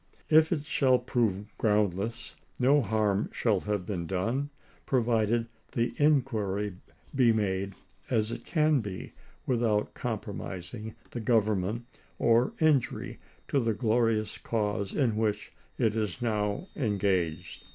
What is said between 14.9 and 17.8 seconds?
in which it is now engaged.